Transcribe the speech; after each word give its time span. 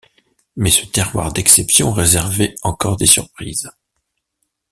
Mais 0.55 0.71
ce 0.71 0.83
terroir 0.83 1.31
d'exception 1.31 1.91
réservait 1.91 2.55
encore 2.63 2.97
des 2.97 3.05
surprises. 3.05 3.69